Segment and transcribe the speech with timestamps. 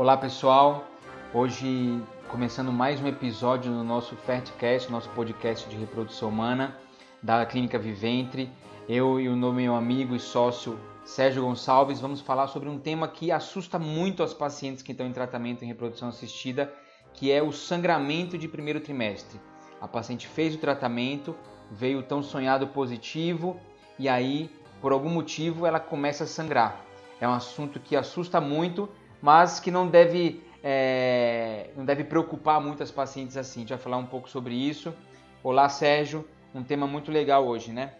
[0.00, 0.86] Olá pessoal,
[1.34, 6.74] hoje começando mais um episódio no nosso Fertcast, nosso podcast de reprodução humana
[7.22, 8.50] da Clínica Viventre.
[8.88, 13.30] Eu e o meu amigo e sócio Sérgio Gonçalves vamos falar sobre um tema que
[13.30, 16.72] assusta muito as pacientes que estão em tratamento em reprodução assistida,
[17.12, 19.38] que é o sangramento de primeiro trimestre.
[19.82, 21.36] A paciente fez o tratamento,
[21.70, 23.60] veio tão sonhado positivo
[23.98, 26.86] e aí, por algum motivo, ela começa a sangrar.
[27.20, 28.88] É um assunto que assusta muito,
[29.20, 33.60] mas que não deve, é, não deve preocupar muitas pacientes assim.
[33.60, 34.94] A gente vai falar um pouco sobre isso.
[35.42, 36.26] Olá, Sérgio.
[36.54, 37.92] Um tema muito legal hoje, né?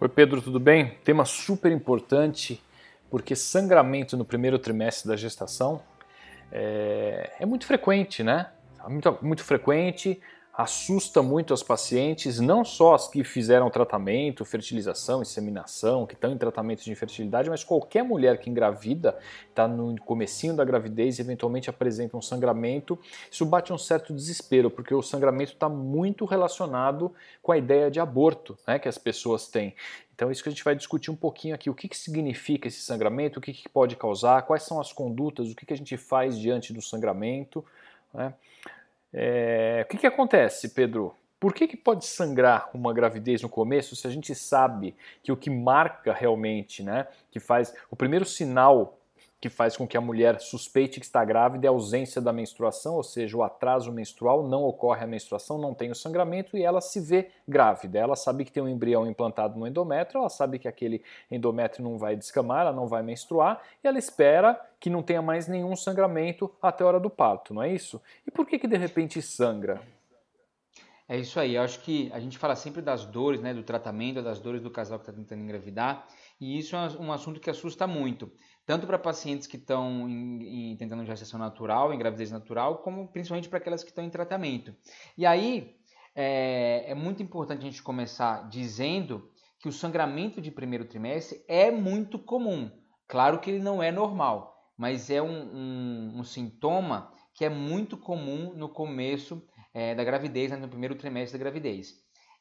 [0.00, 0.94] Oi, Pedro, tudo bem?
[1.04, 2.62] Tema super importante,
[3.10, 5.82] porque sangramento no primeiro trimestre da gestação
[6.50, 8.46] é, é muito frequente, né?
[8.88, 10.20] Muito, muito frequente,
[10.58, 16.36] assusta muito as pacientes, não só as que fizeram tratamento, fertilização, inseminação, que estão em
[16.36, 19.16] tratamento de infertilidade, mas qualquer mulher que engravida,
[19.48, 22.98] está no comecinho da gravidez e eventualmente apresenta um sangramento,
[23.30, 28.00] isso bate um certo desespero, porque o sangramento está muito relacionado com a ideia de
[28.00, 29.76] aborto né, que as pessoas têm.
[30.12, 31.70] Então, é isso que a gente vai discutir um pouquinho aqui.
[31.70, 35.48] O que, que significa esse sangramento, o que, que pode causar, quais são as condutas,
[35.48, 37.64] o que, que a gente faz diante do sangramento.
[38.12, 38.34] Né?
[39.12, 41.14] É, o que, que acontece, Pedro?
[41.40, 45.36] Por que, que pode sangrar uma gravidez no começo se a gente sabe que o
[45.36, 48.97] que marca realmente, né, que faz o primeiro sinal
[49.40, 52.96] que faz com que a mulher suspeite que está grávida é a ausência da menstruação,
[52.96, 56.80] ou seja, o atraso menstrual, não ocorre a menstruação, não tem o sangramento e ela
[56.80, 57.98] se vê grávida.
[57.98, 61.96] Ela sabe que tem um embrião implantado no endométrio, ela sabe que aquele endométrio não
[61.96, 66.50] vai descamar, ela não vai menstruar e ela espera que não tenha mais nenhum sangramento
[66.60, 68.02] até a hora do parto, não é isso?
[68.26, 69.80] E por que que de repente sangra?
[71.08, 74.22] É isso aí, eu acho que a gente fala sempre das dores, né, do tratamento,
[74.22, 76.06] das dores do casal que está tentando engravidar,
[76.38, 78.30] e isso é um assunto que assusta muito
[78.68, 83.48] tanto para pacientes que estão em, em, tentando gestação natural, em gravidez natural, como principalmente
[83.48, 84.76] para aquelas que estão em tratamento.
[85.16, 85.74] E aí
[86.14, 91.70] é, é muito importante a gente começar dizendo que o sangramento de primeiro trimestre é
[91.70, 92.70] muito comum.
[93.06, 97.96] Claro que ele não é normal, mas é um, um, um sintoma que é muito
[97.96, 101.94] comum no começo é, da gravidez, né, no primeiro trimestre da gravidez.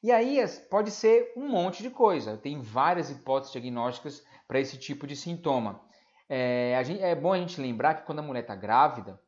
[0.03, 5.07] E aí pode ser um monte de coisa, tem várias hipóteses diagnósticas para esse tipo
[5.07, 5.87] de sintoma.
[6.29, 9.19] É, gente, é, bom a gente lembrar que quando a mulher está grávida,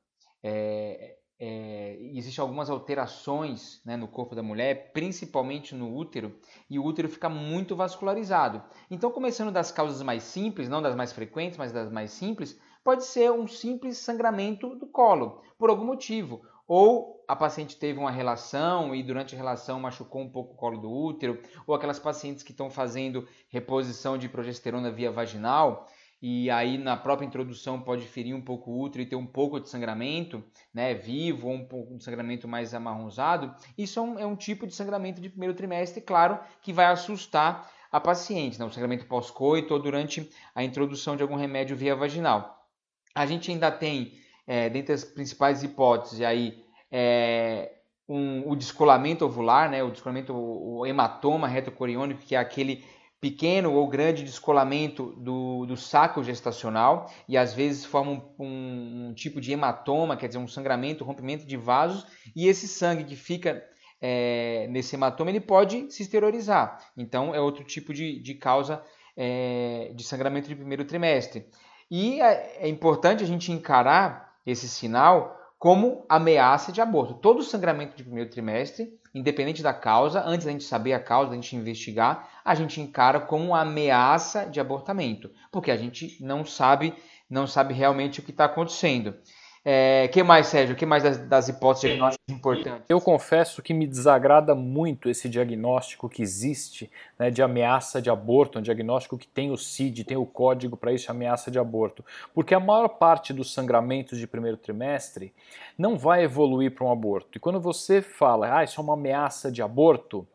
[0.43, 6.37] é, é, existem algumas alterações né, no corpo da mulher, principalmente no útero,
[6.69, 8.61] e o útero fica muito vascularizado.
[8.91, 13.05] Então, começando das causas mais simples, não das mais frequentes, mas das mais simples, pode
[13.05, 16.41] ser um simples sangramento do colo, por algum motivo.
[16.67, 20.77] Ou a paciente teve uma relação e durante a relação machucou um pouco o colo
[20.77, 25.87] do útero, ou aquelas pacientes que estão fazendo reposição de progesterona via vaginal
[26.21, 29.59] e aí na própria introdução pode ferir um pouco o útero e ter um pouco
[29.59, 30.43] de sangramento,
[30.73, 34.67] né, vivo ou um pouco de sangramento mais amarronzado, isso é um, é um tipo
[34.67, 39.73] de sangramento de primeiro trimestre, claro, que vai assustar a paciente, né, o sangramento pós-coito
[39.73, 42.67] ou durante a introdução de algum remédio via vaginal.
[43.15, 44.13] A gente ainda tem,
[44.45, 50.85] é, dentre as principais hipóteses, aí, é, um, o descolamento ovular, né, o descolamento, o,
[50.85, 52.83] hematoma retocoriônico, que é aquele
[53.21, 59.41] pequeno ou grande descolamento do, do saco gestacional e às vezes forma um, um, tipo
[59.41, 63.63] de hematoma, quer dizer, um sangramento, rompimento de vasos, e esse sangue que fica
[64.01, 66.79] é, nesse hematoma ele pode se exteriorizar.
[66.95, 68.81] Então é outro tipo de, de causa
[69.17, 71.45] é, de sangramento de primeiro trimestre.
[71.91, 77.15] E é, é importante a gente encarar esse sinal como ameaça de aborto.
[77.15, 81.35] Todo sangramento de primeiro trimestre independente da causa, antes da gente saber a causa, da
[81.35, 86.93] gente investigar, a gente encara como uma ameaça de abortamento, porque a gente não sabe,
[87.29, 89.15] não sabe realmente o que está acontecendo.
[89.63, 90.75] É, que mais, Sérgio?
[90.75, 92.85] que mais das, das hipóteses diagnósticas importantes?
[92.87, 98.59] Eu confesso que me desagrada muito esse diagnóstico que existe né, de ameaça de aborto,
[98.59, 102.05] um diagnóstico que tem o CID, tem o código para isso, ameaça de aborto.
[102.33, 105.33] Porque a maior parte dos sangramentos de primeiro trimestre
[105.77, 107.37] não vai evoluir para um aborto.
[107.37, 110.25] E quando você fala, ah, isso é uma ameaça de aborto,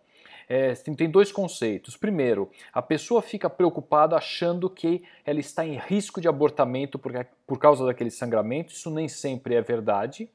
[0.49, 1.97] é, tem dois conceitos.
[1.97, 7.13] Primeiro, a pessoa fica preocupada achando que ela está em risco de abortamento por,
[7.47, 8.73] por causa daquele sangramento.
[8.73, 10.29] Isso nem sempre é verdade.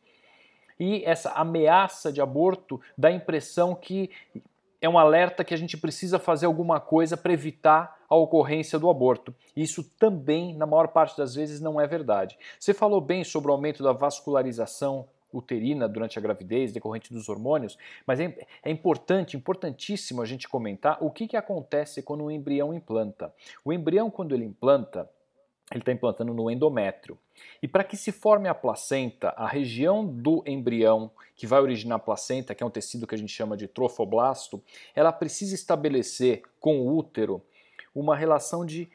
[0.80, 4.10] E essa ameaça de aborto dá a impressão que
[4.82, 8.90] é um alerta que a gente precisa fazer alguma coisa para evitar a ocorrência do
[8.90, 9.36] aborto.
[9.56, 12.38] Isso também, na maior parte das vezes, não é verdade.
[12.58, 17.78] Você falou bem sobre o aumento da vascularização uterina durante a gravidez, decorrente dos hormônios,
[18.06, 22.74] mas é, é, importante, importantíssimo a gente comentar o que, que acontece quando o embrião
[22.74, 23.34] implanta.
[23.64, 25.10] O embrião, quando ele implanta,
[25.72, 27.18] ele está implantando no endométrio.
[27.62, 32.00] E para que se forme a placenta, a região do embrião que vai originar a
[32.00, 34.64] placenta, que é um tecido que a gente chama de trofoblasto,
[34.96, 37.42] ela precisa estabelecer com o útero
[37.94, 38.90] uma relação de,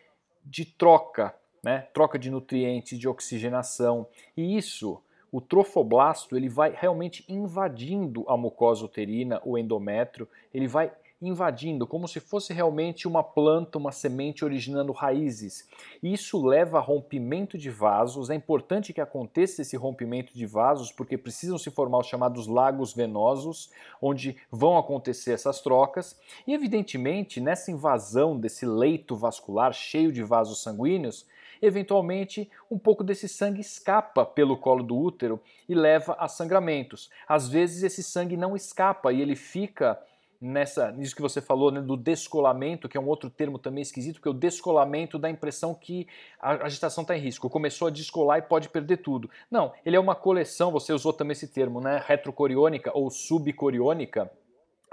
[0.45, 1.89] de troca, né?
[1.95, 4.07] troca de nutrientes, de oxigenação.
[4.37, 5.01] E isso,
[5.35, 12.07] o trofoblasto, ele vai realmente invadindo a mucosa uterina, o endométrio, ele vai invadindo, como
[12.07, 15.69] se fosse realmente uma planta, uma semente originando raízes.
[16.01, 18.31] Isso leva a rompimento de vasos.
[18.31, 22.95] É importante que aconteça esse rompimento de vasos, porque precisam se formar os chamados lagos
[22.95, 26.17] venosos, onde vão acontecer essas trocas.
[26.47, 31.27] E, evidentemente, nessa invasão desse leito vascular cheio de vasos sanguíneos,
[31.65, 37.11] eventualmente um pouco desse sangue escapa pelo colo do útero e leva a sangramentos.
[37.27, 39.99] Às vezes esse sangue não escapa e ele fica
[40.41, 44.17] nessa nisso que você falou, né, do descolamento, que é um outro termo também esquisito,
[44.17, 46.07] porque o descolamento dá a impressão que
[46.39, 47.49] a agitação está em risco.
[47.49, 49.31] Começou a descolar e pode perder tudo.
[49.51, 54.31] Não, ele é uma coleção, você usou também esse termo, né, retrocoriônica ou subcoriônica,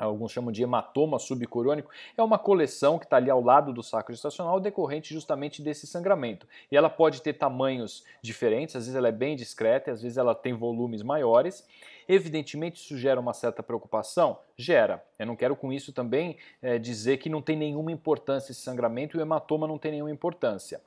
[0.06, 4.12] alguns chamam de hematoma subcoriônico, é uma coleção que está ali ao lado do saco
[4.12, 6.48] gestacional decorrente justamente desse sangramento.
[6.72, 10.34] E ela pode ter tamanhos diferentes, às vezes ela é bem discreta, às vezes ela
[10.34, 11.66] tem volumes maiores.
[12.08, 14.40] Evidentemente, isso gera uma certa preocupação?
[14.58, 15.04] Gera.
[15.18, 19.16] Eu não quero com isso também é, dizer que não tem nenhuma importância esse sangramento
[19.16, 20.82] e o hematoma não tem nenhuma importância.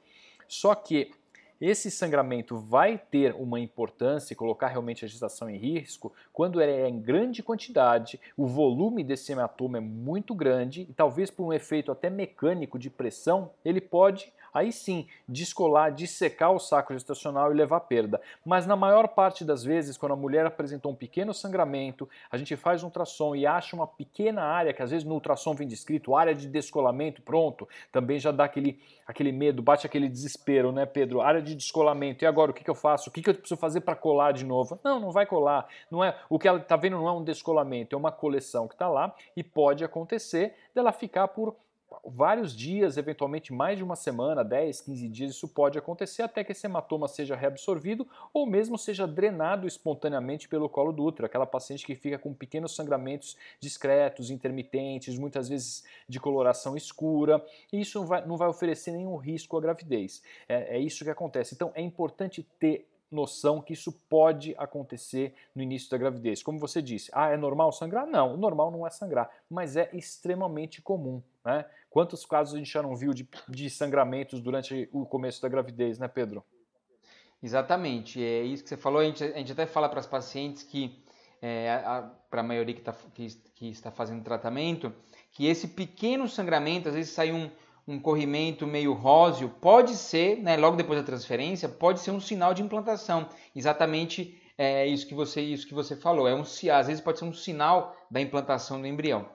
[0.46, 1.12] Só que
[1.66, 6.72] esse sangramento vai ter uma importância e colocar realmente a gestação em risco quando ele
[6.72, 11.52] é em grande quantidade, o volume desse hematoma é muito grande e talvez por um
[11.52, 17.56] efeito até mecânico de pressão, ele pode aí sim descolar, dissecar o saco gestacional e
[17.56, 18.20] levar perda.
[18.46, 22.54] Mas na maior parte das vezes, quando a mulher apresentou um pequeno sangramento, a gente
[22.54, 26.14] faz um ultrassom e acha uma pequena área, que às vezes no ultrassom vem descrito,
[26.14, 31.20] área de descolamento, pronto, também já dá aquele, aquele medo, bate aquele desespero, né, Pedro?
[31.20, 33.08] Área de descolamento, e agora o que, que eu faço?
[33.08, 34.78] O que, que eu preciso fazer para colar de novo?
[34.82, 35.66] Não, não vai colar.
[35.90, 38.74] Não é O que ela está vendo não é um descolamento, é uma coleção que
[38.74, 41.54] está lá e pode acontecer dela ficar por
[42.04, 46.52] vários dias, eventualmente mais de uma semana, 10, 15 dias, isso pode acontecer até que
[46.52, 51.84] esse hematoma seja reabsorvido ou mesmo seja drenado espontaneamente pelo colo do útero, aquela paciente
[51.84, 58.06] que fica com pequenos sangramentos discretos, intermitentes, muitas vezes de coloração escura, e isso não
[58.06, 60.22] vai, não vai oferecer nenhum risco à gravidez.
[60.48, 61.54] É, é isso que acontece.
[61.54, 66.42] Então é importante ter noção que isso pode acontecer no início da gravidez.
[66.42, 68.06] Como você disse, ah, é normal sangrar?
[68.06, 71.22] Não, normal não é sangrar, mas é extremamente comum.
[71.44, 71.64] Né?
[71.94, 75.96] Quantos casos a gente já não viu de, de sangramentos durante o começo da gravidez,
[75.96, 76.42] né, Pedro?
[77.40, 79.00] Exatamente, é isso que você falou.
[79.00, 81.00] A gente, a gente até fala para as pacientes que,
[81.40, 81.80] é,
[82.28, 84.92] para a maioria que, tá, que, que está fazendo tratamento,
[85.30, 87.48] que esse pequeno sangramento, às vezes sai um,
[87.86, 92.52] um corrimento meio róseo, pode ser, né, logo depois da transferência, pode ser um sinal
[92.52, 93.28] de implantação.
[93.54, 96.26] Exatamente é, isso, que você, isso que você falou.
[96.26, 99.28] É um, às vezes pode ser um sinal da implantação do embrião.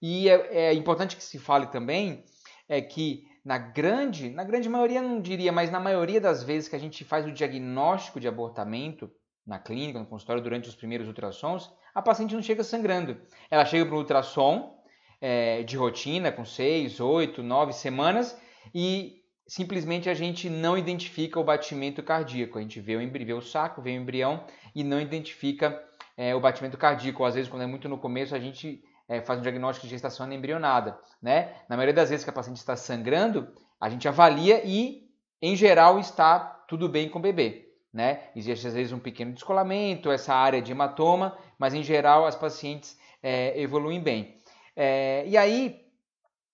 [0.00, 2.24] E é, é importante que se fale também
[2.68, 6.74] é que na grande, na grande maioria não diria, mas na maioria das vezes que
[6.74, 9.10] a gente faz o diagnóstico de abortamento
[9.46, 13.16] na clínica, no consultório, durante os primeiros ultrassons, a paciente não chega sangrando.
[13.48, 14.76] Ela chega para o ultrassom
[15.20, 18.36] é, de rotina, com 6, 8, 9 semanas,
[18.74, 22.58] e simplesmente a gente não identifica o batimento cardíaco.
[22.58, 25.80] A gente vê o, vê o saco, vê o embrião e não identifica
[26.16, 27.24] é, o batimento cardíaco.
[27.24, 30.30] Às vezes, quando é muito no começo, a gente é, faz um diagnóstico de gestação
[30.32, 30.98] embrionada.
[31.22, 31.54] Né?
[31.68, 33.48] Na maioria das vezes que a paciente está sangrando,
[33.80, 35.08] a gente avalia e,
[35.40, 37.72] em geral, está tudo bem com o bebê.
[37.92, 38.24] Né?
[38.34, 42.98] Existe às vezes um pequeno descolamento, essa área de hematoma, mas em geral as pacientes
[43.22, 44.40] é, evoluem bem.
[44.74, 45.80] É, e aí,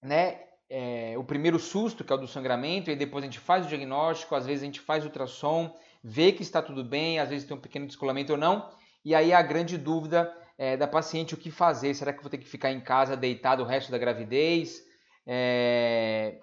[0.00, 0.40] né,
[0.70, 3.68] é, o primeiro susto, que é o do sangramento, e depois a gente faz o
[3.68, 7.56] diagnóstico, às vezes a gente faz ultrassom, vê que está tudo bem, às vezes tem
[7.56, 8.70] um pequeno descolamento ou não,
[9.04, 10.32] e aí a grande dúvida
[10.62, 11.92] é, da paciente o que fazer.
[11.92, 14.80] Será que vou ter que ficar em casa deitado o resto da gravidez?
[15.26, 16.40] É...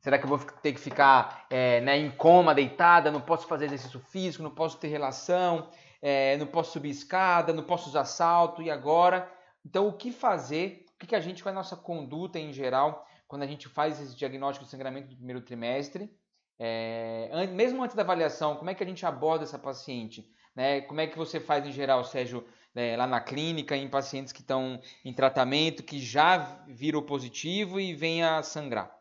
[0.00, 3.08] Será que eu vou ter que ficar é, né, em coma, deitada?
[3.08, 5.70] Não posso fazer exercício físico, não posso ter relação,
[6.02, 9.30] é, não posso subir escada, não posso usar salto, e agora?
[9.64, 10.86] Então, o que fazer?
[11.00, 14.16] O que a gente, com a nossa conduta em geral, quando a gente faz esse
[14.16, 16.10] diagnóstico de sangramento do primeiro trimestre?
[16.58, 20.28] É, mesmo antes da avaliação, como é que a gente aborda essa paciente?
[20.56, 20.80] Né?
[20.80, 24.40] Como é que você faz em geral, Sérgio, né, lá na clínica, em pacientes que
[24.40, 28.99] estão em tratamento, que já viram positivo e vêm a sangrar?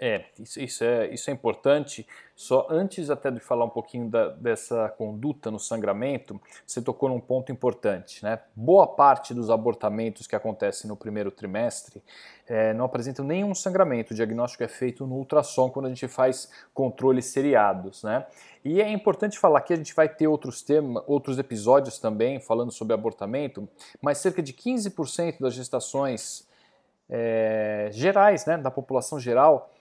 [0.00, 2.06] É, isso, isso, é, isso é importante.
[2.36, 7.18] Só antes até de falar um pouquinho da, dessa conduta no sangramento, você tocou num
[7.18, 8.22] ponto importante.
[8.22, 8.38] Né?
[8.54, 12.00] Boa parte dos abortamentos que acontecem no primeiro trimestre
[12.46, 14.12] é, não apresentam nenhum sangramento.
[14.12, 18.04] O diagnóstico é feito no ultrassom quando a gente faz controles seriados.
[18.04, 18.24] Né?
[18.64, 22.70] E é importante falar que a gente vai ter outros temas, outros episódios também falando
[22.70, 23.68] sobre abortamento,
[24.00, 26.46] mas cerca de 15% das gestações
[27.10, 29.72] é, gerais, né, da população geral,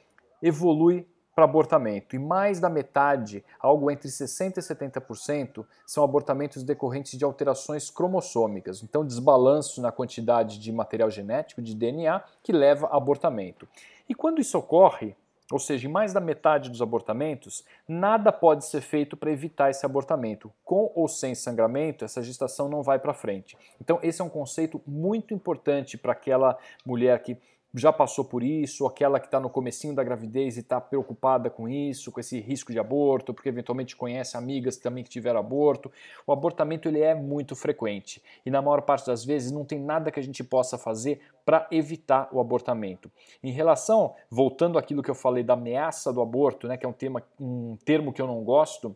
[0.41, 2.15] evolui para abortamento.
[2.15, 8.81] E mais da metade, algo entre 60% e 70%, são abortamentos decorrentes de alterações cromossômicas.
[8.81, 13.67] Então, desbalanço na quantidade de material genético, de DNA, que leva a abortamento.
[14.09, 15.15] E quando isso ocorre,
[15.51, 19.85] ou seja, em mais da metade dos abortamentos, nada pode ser feito para evitar esse
[19.85, 20.51] abortamento.
[20.65, 23.55] Com ou sem sangramento, essa gestação não vai para frente.
[23.79, 27.37] Então, esse é um conceito muito importante para aquela mulher que
[27.77, 31.67] já passou por isso, aquela que está no comecinho da gravidez e está preocupada com
[31.67, 35.91] isso, com esse risco de aborto, porque eventualmente conhece amigas também que tiveram aborto.
[36.25, 40.11] O abortamento ele é muito frequente e na maior parte das vezes não tem nada
[40.11, 43.11] que a gente possa fazer para evitar o abortamento.
[43.41, 46.93] Em relação, voltando àquilo que eu falei da ameaça do aborto, né, que é um,
[46.93, 48.95] tema, um termo que eu não gosto,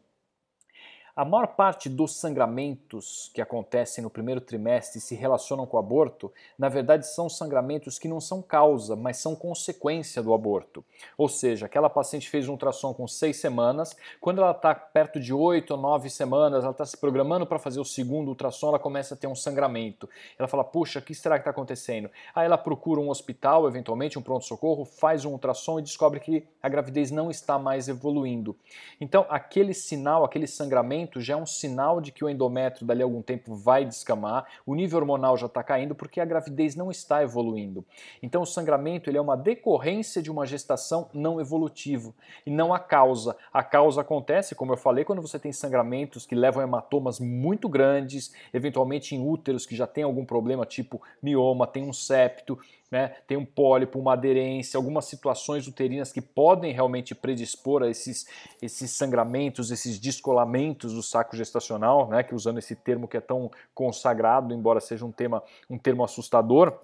[1.15, 5.79] a maior parte dos sangramentos que acontecem no primeiro trimestre e se relacionam com o
[5.79, 10.83] aborto, na verdade são sangramentos que não são causa, mas são consequência do aborto.
[11.17, 15.33] Ou seja, aquela paciente fez um ultrassom com seis semanas, quando ela está perto de
[15.33, 19.13] oito ou nove semanas, ela está se programando para fazer o segundo ultrassom, ela começa
[19.13, 20.09] a ter um sangramento.
[20.37, 22.09] Ela fala, puxa, o que será que está acontecendo?
[22.33, 26.69] Aí ela procura um hospital, eventualmente um pronto-socorro, faz um ultrassom e descobre que a
[26.69, 28.55] gravidez não está mais evoluindo.
[28.99, 33.05] Então, aquele sinal, aquele sangramento, já é um sinal de que o endométrio dali a
[33.05, 37.23] algum tempo vai descamar, o nível hormonal já está caindo porque a gravidez não está
[37.23, 37.85] evoluindo.
[38.21, 42.13] Então o sangramento ele é uma decorrência de uma gestação não evolutiva
[42.45, 43.35] e não a causa.
[43.53, 47.69] A causa acontece, como eu falei, quando você tem sangramentos que levam a hematomas muito
[47.69, 52.59] grandes, eventualmente em úteros que já tem algum problema, tipo mioma, tem um septo,
[52.91, 58.27] né, tem um pólipo, uma aderência, algumas situações uterinas que podem realmente predispor a esses,
[58.61, 63.49] esses sangramentos, esses descolamentos do saco gestacional, né, que usando esse termo que é tão
[63.73, 66.79] consagrado, embora seja um, tema, um termo assustador.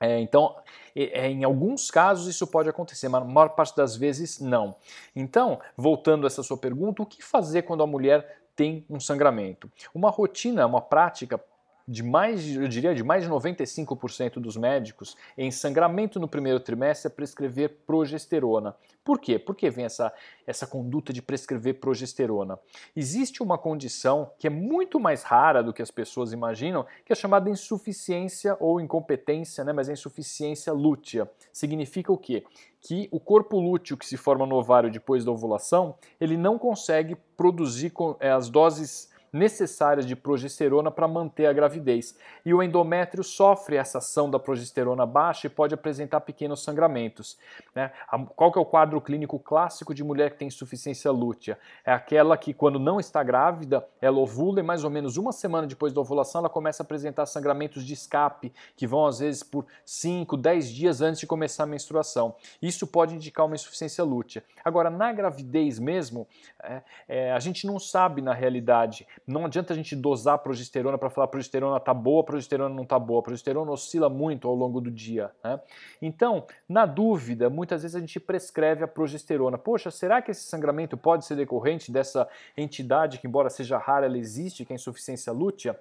[0.00, 0.56] É, então,
[0.94, 4.74] é, em alguns casos isso pode acontecer, mas na maior parte das vezes não.
[5.14, 9.70] Então, voltando a essa sua pergunta, o que fazer quando a mulher tem um sangramento?
[9.94, 11.40] Uma rotina, uma prática
[11.86, 17.08] de mais, eu diria, de mais de 95% dos médicos em sangramento no primeiro trimestre
[17.08, 18.74] é prescrever progesterona.
[19.04, 19.38] Por quê?
[19.38, 20.10] Por que vem essa,
[20.46, 22.58] essa conduta de prescrever progesterona?
[22.96, 27.16] Existe uma condição que é muito mais rara do que as pessoas imaginam, que é
[27.16, 29.72] chamada insuficiência ou incompetência, né?
[29.72, 31.30] mas é insuficiência lútea.
[31.52, 32.44] Significa o quê?
[32.80, 37.14] Que o corpo lúteo que se forma no ovário depois da ovulação, ele não consegue
[37.36, 42.16] produzir é, as doses necessárias de progesterona para manter a gravidez.
[42.46, 47.36] E o endométrio sofre essa ação da progesterona baixa e pode apresentar pequenos sangramentos.
[47.74, 47.90] Né?
[48.36, 51.58] Qual que é o quadro clínico clássico de mulher que tem insuficiência lútea?
[51.84, 55.66] É aquela que, quando não está grávida, ela ovula e mais ou menos uma semana
[55.66, 59.66] depois da ovulação ela começa a apresentar sangramentos de escape, que vão às vezes por
[59.84, 62.36] 5, 10 dias antes de começar a menstruação.
[62.62, 64.44] Isso pode indicar uma insuficiência lútea.
[64.64, 66.28] Agora, na gravidez mesmo,
[66.62, 70.98] é, é, a gente não sabe na realidade, não adianta a gente dosar a progesterona
[70.98, 73.20] para falar progesterona está boa, progesterona não está boa.
[73.20, 75.30] A progesterona oscila muito ao longo do dia.
[75.42, 75.60] Né?
[76.00, 79.56] Então, na dúvida, muitas vezes a gente prescreve a progesterona.
[79.56, 84.18] Poxa, será que esse sangramento pode ser decorrente dessa entidade que, embora seja rara, ela
[84.18, 85.78] existe, que é a insuficiência lútea?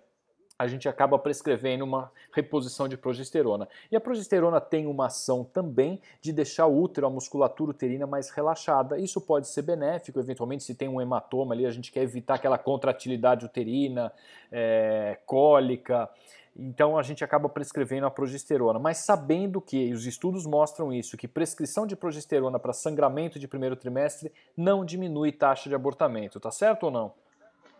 [0.57, 3.67] A gente acaba prescrevendo uma reposição de progesterona.
[3.91, 8.29] E a progesterona tem uma ação também de deixar o útero, a musculatura uterina mais
[8.29, 8.99] relaxada.
[8.99, 12.57] Isso pode ser benéfico, eventualmente, se tem um hematoma ali, a gente quer evitar aquela
[12.57, 14.13] contratilidade uterina,
[14.51, 16.09] é, cólica.
[16.55, 21.17] Então a gente acaba prescrevendo a progesterona, mas sabendo que, e os estudos mostram isso,
[21.17, 26.51] que prescrição de progesterona para sangramento de primeiro trimestre não diminui taxa de abortamento, tá
[26.51, 27.22] certo ou não?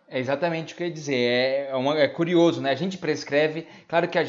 [0.06, 1.14] É exatamente o que eu ia dizer.
[1.14, 2.70] É, é, uma, é curioso, né?
[2.70, 4.24] A gente prescreve, claro que a,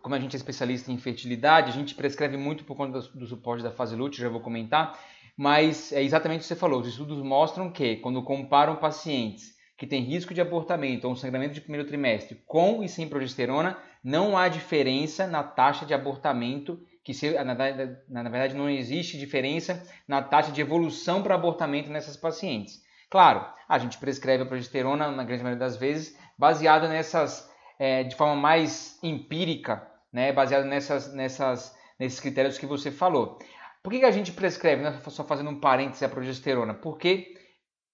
[0.00, 3.26] como a gente é especialista em fertilidade, a gente prescreve muito por conta do, do
[3.26, 4.98] suporte da fase lútea, já vou comentar,
[5.36, 6.80] mas é exatamente o que você falou.
[6.80, 11.54] Os estudos mostram que quando comparam pacientes que têm risco de abortamento ou um sangramento
[11.54, 17.14] de primeiro trimestre com e sem progesterona, não há diferença na taxa de abortamento, que
[17.14, 17.64] se, na, na,
[18.08, 22.82] na verdade não existe diferença na taxa de evolução para abortamento nessas pacientes.
[23.10, 28.14] Claro, a gente prescreve a progesterona, na grande maioria das vezes, baseada nessas, é, de
[28.14, 33.38] forma mais empírica, né, baseada nessas, nessas, nesses critérios que você falou.
[33.82, 35.00] Por que, que a gente prescreve, né?
[35.08, 36.74] só fazendo um parêntese a progesterona?
[36.74, 37.34] Porque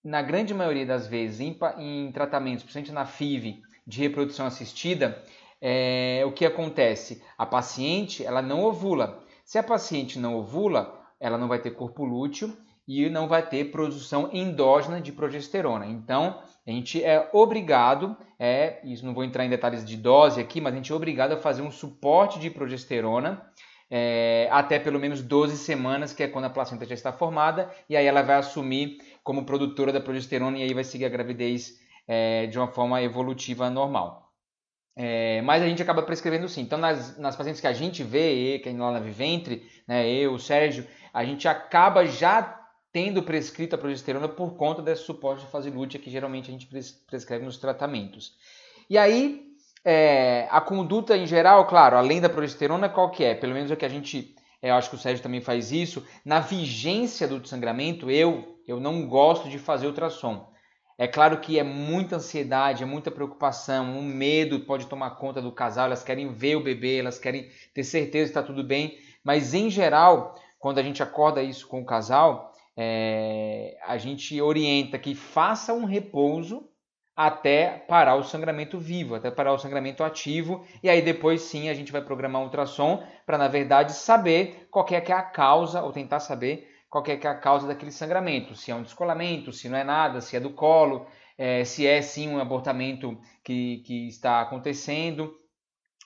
[0.02, 5.22] na grande maioria das vezes, em, em tratamentos, principalmente na FIV de reprodução assistida,
[5.60, 7.22] é, o que acontece?
[7.38, 9.22] A paciente ela não ovula.
[9.44, 12.54] Se a paciente não ovula, ela não vai ter corpo lúteo
[12.86, 15.86] e não vai ter produção endógena de progesterona.
[15.86, 20.60] Então, a gente é obrigado, é, isso não vou entrar em detalhes de dose aqui,
[20.60, 23.42] mas a gente é obrigado a fazer um suporte de progesterona
[23.90, 27.96] é, até pelo menos 12 semanas, que é quando a placenta já está formada, e
[27.96, 32.46] aí ela vai assumir como produtora da progesterona e aí vai seguir a gravidez é,
[32.46, 34.32] de uma forma evolutiva normal.
[34.96, 36.60] É, mas a gente acaba prescrevendo sim.
[36.62, 40.38] Então, nas, nas pacientes que a gente vê, que lá na Viventre, né, eu, o
[40.38, 42.63] Sérgio, a gente acaba já
[42.94, 46.68] tendo prescrito a progesterona por conta desse suporte de fase lútea que geralmente a gente
[47.08, 48.36] prescreve nos tratamentos.
[48.88, 49.48] E aí,
[49.84, 53.34] é, a conduta em geral, claro, além da progesterona, qual que é?
[53.34, 56.06] Pelo menos é que a gente, é, eu acho que o Sérgio também faz isso,
[56.24, 60.48] na vigência do sangramento, eu, eu não gosto de fazer ultrassom.
[60.96, 65.50] É claro que é muita ansiedade, é muita preocupação, um medo pode tomar conta do
[65.50, 69.52] casal, elas querem ver o bebê, elas querem ter certeza que está tudo bem, mas
[69.52, 75.14] em geral, quando a gente acorda isso com o casal, é, a gente orienta que
[75.14, 76.68] faça um repouso
[77.16, 81.74] até parar o sangramento vivo, até parar o sangramento ativo, e aí depois sim a
[81.74, 85.82] gente vai programar um ultrassom para, na verdade, saber qual é, que é a causa,
[85.82, 89.52] ou tentar saber qual é, que é a causa daquele sangramento, se é um descolamento,
[89.52, 91.06] se não é nada, se é do colo,
[91.38, 95.32] é, se é sim um abortamento que, que está acontecendo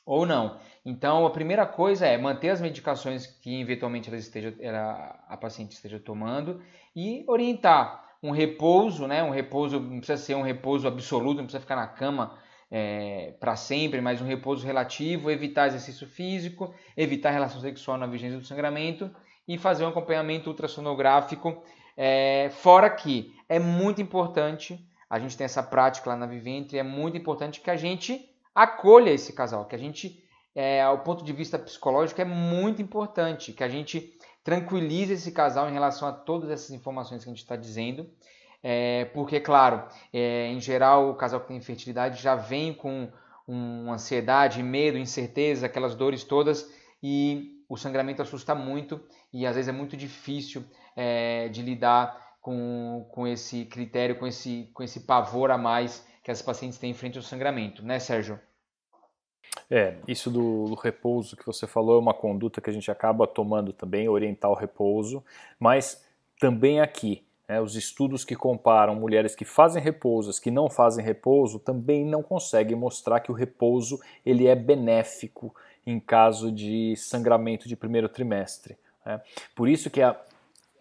[0.08, 0.58] ou não.
[0.86, 5.72] Então, a primeira coisa é manter as medicações que eventualmente ela esteja, ela, a paciente
[5.72, 6.62] esteja tomando
[6.96, 9.22] e orientar um repouso, né?
[9.22, 12.38] Um repouso não precisa ser um repouso absoluto, não precisa ficar na cama
[12.70, 18.38] é, para sempre, mas um repouso relativo, evitar exercício físico, evitar relação sexual na vigência
[18.38, 19.10] do sangramento
[19.46, 21.62] e fazer um acompanhamento ultrassonográfico.
[21.94, 26.82] É, fora que é muito importante, a gente tem essa prática lá na Viventre, é
[26.82, 28.26] muito importante que a gente
[28.62, 30.24] acolha esse casal, que a gente
[30.54, 34.12] é, ao ponto de vista psicológico, é muito importante que a gente
[34.42, 38.10] tranquilize esse casal em relação a todas essas informações que a gente está dizendo.
[38.60, 43.08] É, porque, claro, é, em geral, o casal que tem infertilidade já vem com
[43.46, 46.68] um, ansiedade, medo, incerteza, aquelas dores todas,
[47.00, 49.00] e o sangramento assusta muito
[49.32, 50.64] e às vezes é muito difícil
[50.96, 56.32] é, de lidar com, com esse critério, com esse, com esse pavor a mais que
[56.32, 58.40] as pacientes têm em frente ao sangramento, né, Sérgio?
[59.70, 63.26] É, isso do, do, repouso que você falou é uma conduta que a gente acaba
[63.26, 65.22] tomando também, orientar o repouso,
[65.58, 66.04] mas
[66.40, 71.04] também aqui, né, os estudos que comparam mulheres que fazem repouso, as que não fazem
[71.04, 75.54] repouso, também não conseguem mostrar que o repouso ele é benéfico
[75.86, 78.76] em caso de sangramento de primeiro trimestre.
[79.04, 79.20] Né?
[79.54, 80.18] Por isso que a,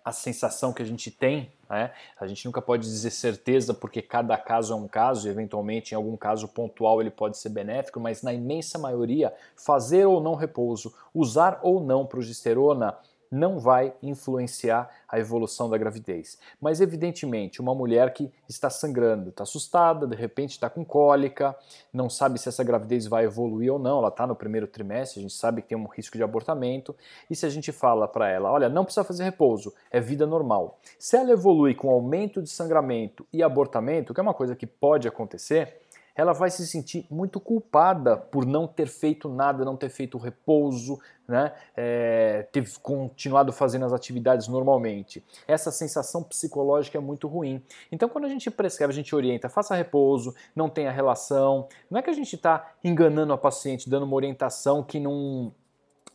[0.08, 1.92] a sensação que a gente tem né?
[2.20, 5.96] A gente nunca pode dizer certeza porque cada caso é um caso e eventualmente em
[5.96, 10.94] algum caso pontual ele pode ser benéfico, mas na imensa maioria fazer ou não repouso,
[11.14, 12.96] usar ou não progesterona
[13.32, 16.38] não vai influenciar a evolução da gravidez.
[16.60, 21.56] Mas, evidentemente, uma mulher que está sangrando, está assustada, de repente está com cólica,
[21.94, 25.24] não sabe se essa gravidez vai evoluir ou não, ela está no primeiro trimestre, a
[25.24, 26.96] gente sabe que tem um risco de abortamento,
[27.30, 30.80] e se a gente fala para ela, olha, não precisa fazer repouso, é vida normal.
[31.00, 35.08] Se ela evolui com aumento de sangramento e abortamento, que é uma coisa que pode
[35.08, 35.82] acontecer,
[36.18, 41.00] ela vai se sentir muito culpada por não ter feito nada, não ter feito repouso,
[41.28, 41.54] né?
[41.76, 45.24] É, ter continuado fazendo as atividades normalmente.
[45.48, 47.64] Essa sensação psicológica é muito ruim.
[47.92, 51.68] Então, quando a gente prescreve, a gente orienta, faça repouso, não tenha relação.
[51.90, 55.54] Não é que a gente está enganando a paciente, dando uma orientação que não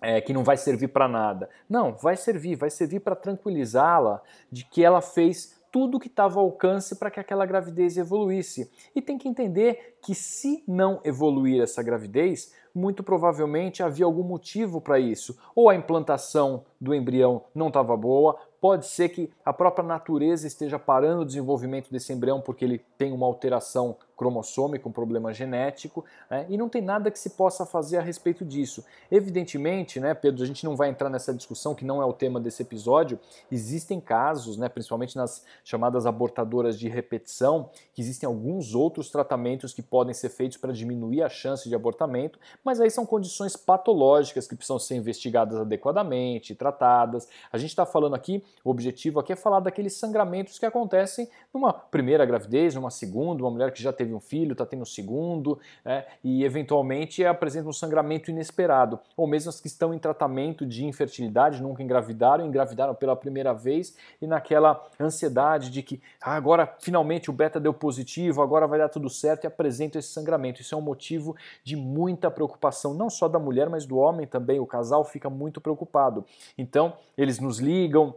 [0.00, 1.48] é, que não vai servir para nada.
[1.68, 6.44] Não, vai servir, vai servir para tranquilizá-la de que ela fez tudo que estava ao
[6.46, 8.70] alcance para que aquela gravidez evoluísse.
[8.94, 14.80] E tem que entender que se não evoluir essa gravidez, muito provavelmente havia algum motivo
[14.80, 15.38] para isso.
[15.54, 20.78] Ou a implantação do embrião não estava boa, pode ser que a própria natureza esteja
[20.78, 26.46] parando o desenvolvimento desse embrião porque ele tem uma alteração cromossômica, um problema genético, né?
[26.48, 28.84] e não tem nada que se possa fazer a respeito disso.
[29.10, 32.38] Evidentemente, né, Pedro, a gente não vai entrar nessa discussão que não é o tema
[32.38, 33.18] desse episódio.
[33.50, 39.82] Existem casos, né, principalmente nas chamadas abortadoras de repetição, que existem alguns outros tratamentos que
[39.82, 44.54] podem ser feitos para diminuir a chance de abortamento, mas aí são condições patológicas que
[44.54, 47.26] precisam ser investigadas adequadamente, tratadas.
[47.52, 51.72] A gente está falando aqui, o objetivo aqui é falar daqueles sangramentos que acontecem numa
[51.72, 54.86] primeira gravidez, numa segunda, uma mulher que já teve teve um filho, está tendo um
[54.86, 59.00] segundo, né, e eventualmente apresenta um sangramento inesperado.
[59.16, 63.96] Ou mesmo as que estão em tratamento de infertilidade, nunca engravidaram, engravidaram pela primeira vez
[64.20, 68.88] e naquela ansiedade de que ah, agora finalmente o beta deu positivo, agora vai dar
[68.88, 70.60] tudo certo e apresentam esse sangramento.
[70.60, 74.60] Isso é um motivo de muita preocupação, não só da mulher, mas do homem também.
[74.60, 76.24] O casal fica muito preocupado.
[76.56, 78.14] Então, eles nos ligam,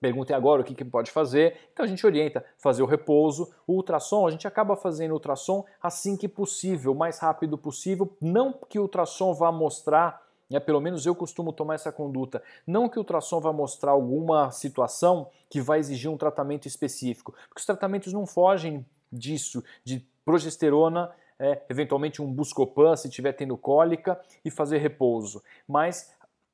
[0.00, 1.56] Perguntem agora o que, que pode fazer.
[1.72, 4.26] Então a gente orienta fazer o repouso, o ultrassom.
[4.26, 8.16] A gente acaba fazendo ultrassom assim que possível, o mais rápido possível.
[8.20, 12.88] Não que o ultrassom vá mostrar, né, pelo menos eu costumo tomar essa conduta, não
[12.88, 17.66] que o ultrassom vá mostrar alguma situação que vai exigir um tratamento específico, porque os
[17.66, 24.50] tratamentos não fogem disso, de progesterona, é, eventualmente um buscopan se estiver tendo cólica e
[24.50, 25.42] fazer repouso.
[25.66, 26.12] Mas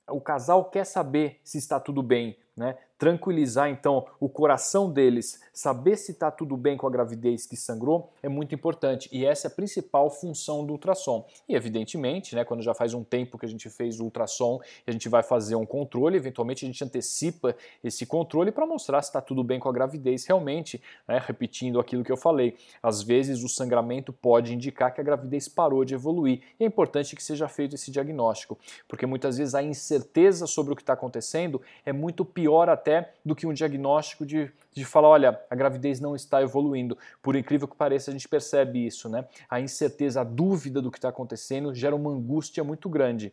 [0.09, 2.77] o casal quer saber se está tudo bem, né?
[3.05, 8.11] Tranquilizar então o coração deles, saber se está tudo bem com a gravidez que sangrou,
[8.23, 9.11] é muito importante.
[9.13, 11.27] E essa é a principal função do ultrassom.
[11.47, 14.91] E evidentemente, né, quando já faz um tempo que a gente fez o ultrassom a
[14.91, 19.21] gente vai fazer um controle, eventualmente a gente antecipa esse controle para mostrar se está
[19.21, 22.57] tudo bem com a gravidez realmente, né, repetindo aquilo que eu falei.
[22.83, 26.41] Às vezes o sangramento pode indicar que a gravidez parou de evoluir.
[26.59, 30.77] E é importante que seja feito esse diagnóstico, porque muitas vezes a incerteza sobre o
[30.77, 32.94] que está acontecendo é muito pior até
[33.25, 36.99] do que um diagnóstico de, de falar, olha, a gravidez não está evoluindo.
[37.23, 39.25] Por incrível que pareça, a gente percebe isso, né?
[39.49, 43.33] A incerteza, a dúvida do que está acontecendo gera uma angústia muito grande.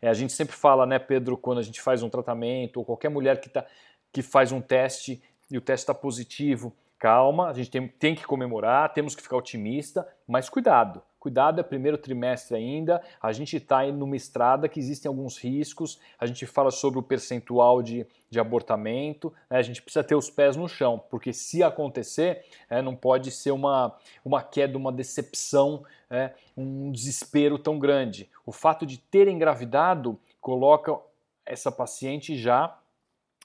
[0.00, 3.08] É, a gente sempre fala, né, Pedro, quando a gente faz um tratamento, ou qualquer
[3.08, 3.64] mulher que, tá,
[4.12, 8.26] que faz um teste e o teste está positivo, calma, a gente tem, tem que
[8.26, 11.02] comemorar, temos que ficar otimista, mas cuidado.
[11.26, 16.24] Cuidado, é primeiro trimestre ainda, a gente está numa estrada que existem alguns riscos, a
[16.24, 19.58] gente fala sobre o percentual de, de abortamento, né?
[19.58, 23.50] a gente precisa ter os pés no chão, porque se acontecer, é, não pode ser
[23.50, 28.30] uma, uma queda, uma decepção, é, um desespero tão grande.
[28.46, 30.96] O fato de ter engravidado coloca
[31.44, 32.78] essa paciente já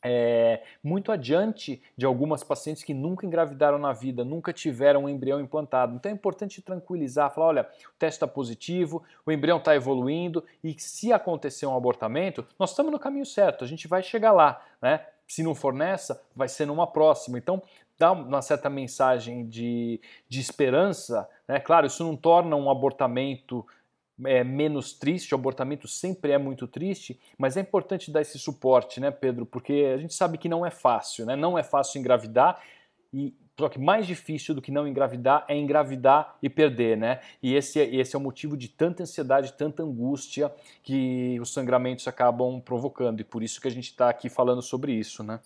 [0.04, 5.40] é, muito adiante de algumas pacientes que nunca engravidaram na vida, nunca tiveram um embrião
[5.40, 5.96] implantado.
[5.96, 10.76] Então é importante tranquilizar, falar: olha, o teste está positivo, o embrião está evoluindo e
[10.80, 15.06] se acontecer um abortamento, nós estamos no caminho certo, a gente vai chegar lá, né?
[15.28, 17.38] Se não for nessa, vai ser numa próxima.
[17.38, 17.64] Então,
[17.98, 21.30] dá uma certa mensagem de, de esperança.
[21.48, 21.60] Né?
[21.60, 23.66] Claro, isso não torna um abortamento
[24.26, 29.00] é, menos triste, o abortamento sempre é muito triste, mas é importante dar esse suporte,
[29.00, 29.46] né, Pedro?
[29.46, 31.36] Porque a gente sabe que não é fácil, né?
[31.36, 32.62] Não é fácil engravidar
[33.14, 37.20] e só que mais difícil do que não engravidar é engravidar e perder, né?
[37.44, 42.08] E esse, é, esse é o motivo de tanta ansiedade, tanta angústia que os sangramentos
[42.08, 43.20] acabam provocando.
[43.20, 45.40] E por isso que a gente está aqui falando sobre isso, né?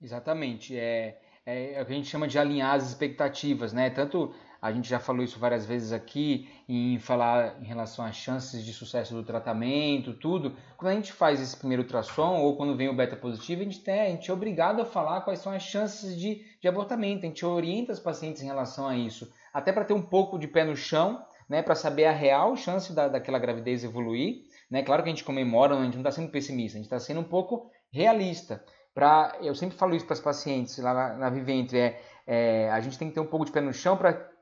[0.00, 0.78] Exatamente.
[0.78, 3.90] É, é, é o que a gente chama de alinhar as expectativas, né?
[3.90, 4.32] Tanto
[4.64, 8.72] a gente já falou isso várias vezes aqui, em falar em relação às chances de
[8.72, 10.56] sucesso do tratamento, tudo.
[10.78, 13.80] Quando a gente faz esse primeiro ultrassom ou quando vem o beta positivo, a gente,
[13.80, 17.26] tem, a gente é obrigado a falar quais são as chances de, de abortamento.
[17.26, 20.48] A gente orienta os pacientes em relação a isso, até para ter um pouco de
[20.48, 24.44] pé no chão, né, para saber a real chance da, daquela gravidez evoluir.
[24.70, 24.82] Né?
[24.82, 27.20] Claro que a gente comemora, a gente não está sendo pessimista, a gente está sendo
[27.20, 28.64] um pouco realista.
[28.94, 32.80] Pra, eu sempre falo isso para os pacientes lá na, na Viventre, é, é, a
[32.80, 34.32] gente tem que ter um pouco de pé no chão para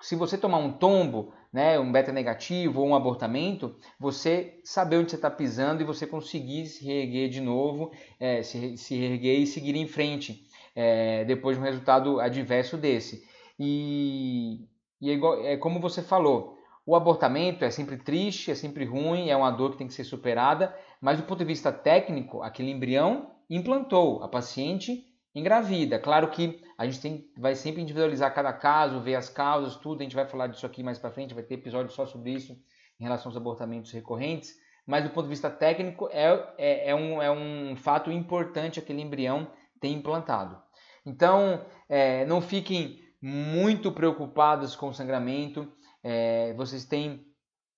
[0.00, 5.10] se você tomar um tombo, né, um beta negativo ou um abortamento, você saber onde
[5.10, 9.46] você está pisando e você conseguir se reerguer de novo, é, se, se reerguer e
[9.46, 13.28] seguir em frente é, depois de um resultado adverso desse.
[13.58, 14.66] E,
[15.00, 19.28] e é, igual, é como você falou, o abortamento é sempre triste, é sempre ruim,
[19.28, 22.70] é uma dor que tem que ser superada, mas do ponto de vista técnico, aquele
[22.70, 25.98] embrião implantou, a paciente engravida.
[25.98, 30.00] Claro que a gente tem, vai sempre individualizar cada caso, ver as causas, tudo.
[30.00, 32.52] A gente vai falar disso aqui mais para frente, vai ter episódio só sobre isso
[32.98, 34.54] em relação aos abortamentos recorrentes.
[34.86, 39.02] Mas do ponto de vista técnico, é, é, é um, é um fato importante aquele
[39.02, 40.60] embrião ter implantado.
[41.06, 45.70] Então, é, não fiquem muito preocupados com o sangramento.
[46.02, 47.29] É, vocês têm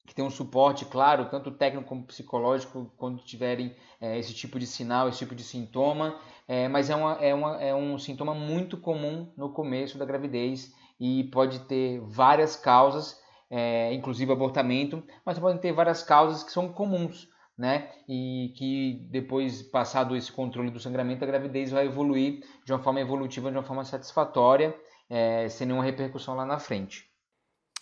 [0.07, 4.67] que ter um suporte, claro, tanto técnico como psicológico, quando tiverem é, esse tipo de
[4.67, 8.77] sinal, esse tipo de sintoma é, mas é, uma, é, uma, é um sintoma muito
[8.77, 13.19] comum no começo da gravidez e pode ter várias causas,
[13.51, 17.91] é, inclusive abortamento, mas pode ter várias causas que são comuns, né?
[18.09, 23.01] E que depois, passado esse controle do sangramento, a gravidez vai evoluir de uma forma
[23.01, 24.75] evolutiva, de uma forma satisfatória,
[25.09, 27.12] é, sem nenhuma repercussão lá na frente.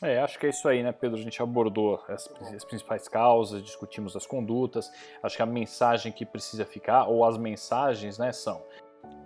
[0.02, 1.18] É, acho que é isso aí, né, Pedro?
[1.18, 4.90] A gente abordou as, as, principais causas, discutimos as condutas.
[5.22, 8.62] Acho que a mensagem que precisa ficar, ou as mensagens, né, são: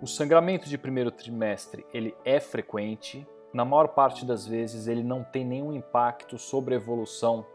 [0.01, 5.23] o sangramento de primeiro trimestre ele é frequente, na maior parte das vezes ele não
[5.23, 7.45] tem nenhum impacto sobre a evolução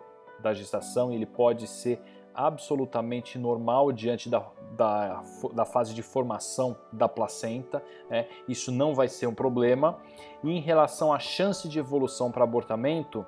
[0.40, 2.00] da gestação, ele pode ser
[2.34, 8.26] absolutamente normal diante da, da, da, fase de formação da placenta, né?
[8.48, 9.98] isso não vai ser um problema.
[10.42, 13.26] E em relação à chance de evolução para abortamento,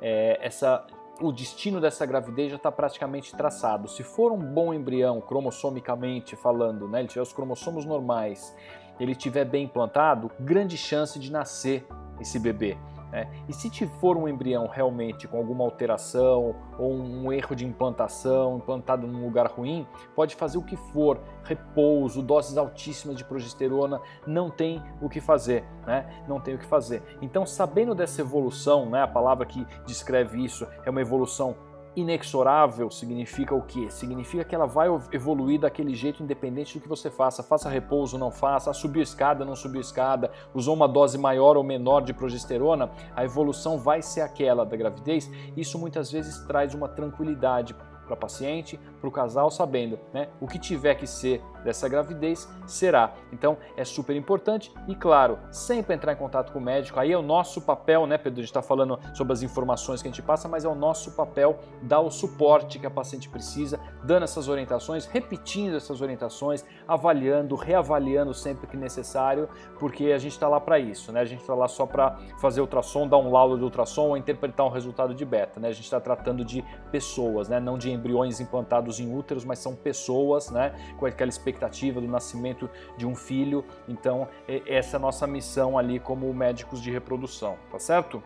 [0.00, 0.86] é, essa,
[1.20, 3.88] o destino dessa gravidez já está praticamente traçado.
[3.88, 7.00] Se for um bom embrião, cromossomicamente falando, né?
[7.00, 8.54] ele tiver os cromossomos normais,
[8.98, 11.86] ele tiver bem implantado, grande chance de nascer
[12.20, 12.76] esse bebê.
[13.12, 18.58] É, e se for um embrião realmente com alguma alteração ou um erro de implantação,
[18.58, 24.50] implantado num lugar ruim, pode fazer o que for, repouso, doses altíssimas de progesterona, não
[24.50, 26.24] tem o que fazer, né?
[26.28, 27.02] Não tem o que fazer.
[27.22, 31.56] Então, sabendo dessa evolução, né, a palavra que descreve isso é uma evolução
[32.00, 33.90] inexorável significa o quê?
[33.90, 37.42] Significa que ela vai evoluir daquele jeito independente do que você faça.
[37.42, 42.00] Faça repouso, não faça, subiu escada, não subiu escada, usou uma dose maior ou menor
[42.02, 45.30] de progesterona, a evolução vai ser aquela da gravidez.
[45.56, 47.74] Isso muitas vezes traz uma tranquilidade
[48.08, 53.12] para paciente, para o casal, sabendo né, o que tiver que ser dessa gravidez será.
[53.32, 56.98] Então é super importante e, claro, sempre entrar em contato com o médico.
[56.98, 58.40] Aí é o nosso papel, né, Pedro?
[58.40, 61.12] A gente está falando sobre as informações que a gente passa, mas é o nosso
[61.12, 67.54] papel dar o suporte que a paciente precisa, dando essas orientações, repetindo essas orientações, avaliando,
[67.54, 71.20] reavaliando sempre que necessário, porque a gente está lá para isso, né?
[71.20, 74.66] A gente está lá só para fazer ultrassom, dar um laudo de ultrassom ou interpretar
[74.66, 75.68] um resultado de beta, né?
[75.68, 77.60] A gente está tratando de pessoas, né?
[77.60, 80.74] Não de embriões implantados em úteros, mas são pessoas, né?
[80.98, 83.64] Com aquela expectativa do nascimento de um filho.
[83.88, 84.28] Então,
[84.66, 88.22] essa é a nossa missão ali como médicos de reprodução, tá certo?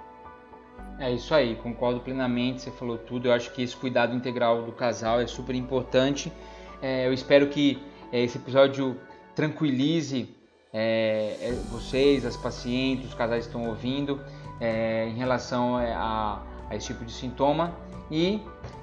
[0.98, 3.28] É isso aí, concordo plenamente, você falou tudo.
[3.28, 6.32] Eu acho que esse cuidado integral do casal é super importante.
[6.80, 7.82] É, eu espero que
[8.12, 8.96] é, esse episódio
[9.34, 10.28] tranquilize
[10.72, 14.20] é, é, vocês, as pacientes, os casais que estão ouvindo
[14.60, 17.76] é, em relação é, a, a, esse tipo de sintoma.
[18.12, 18.40] E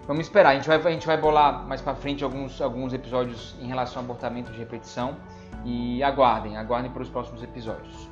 [0.10, 3.56] Vamos esperar, a gente vai, a gente vai bolar mais para frente alguns, alguns episódios
[3.62, 5.16] em relação ao abortamento de repetição
[5.64, 8.10] e aguardem, aguardem para os próximos episódios.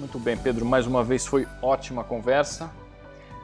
[0.00, 2.70] Muito bem, Pedro, mais uma vez foi ótima conversa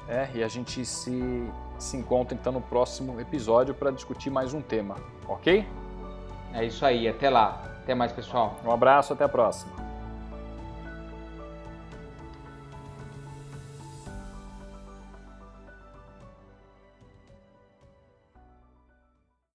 [0.08, 1.44] é, e a gente se,
[1.78, 4.96] se encontra então no próximo episódio para discutir mais um tema,
[5.28, 5.66] ok?
[6.54, 7.62] É isso aí, até lá.
[7.82, 8.56] Até mais, pessoal.
[8.64, 9.79] Um abraço, até a próxima.